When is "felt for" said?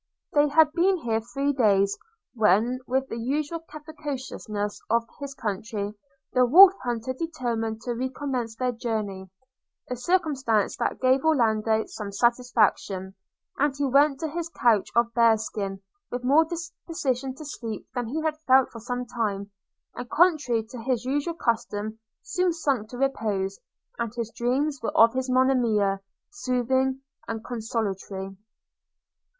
18.47-18.79